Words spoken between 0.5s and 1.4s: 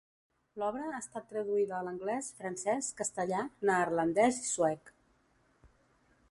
L'obra ha estat